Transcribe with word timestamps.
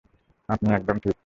আপনি 0.49 0.69
একদম 0.73 0.97
ঠিক। 0.99 1.15